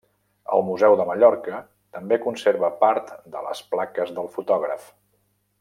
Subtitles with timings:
[0.59, 1.59] El Museu de Mallorca
[1.97, 4.93] també conserva part de les plaques del fotògraf.